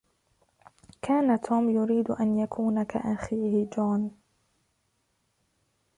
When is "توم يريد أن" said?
1.41-2.37